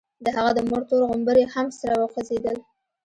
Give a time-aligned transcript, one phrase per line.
[0.23, 2.57] د هغه د مور تور غومبري هم سره وخوځېدل.